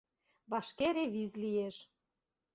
[0.51, 1.75] Вашке ревиз лиеш.